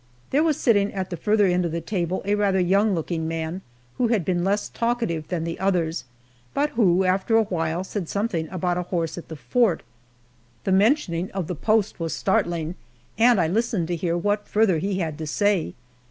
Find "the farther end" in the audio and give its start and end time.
1.11-1.63